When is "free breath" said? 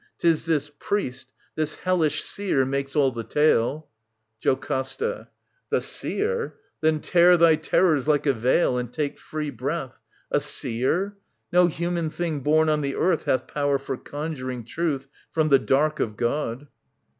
9.19-9.99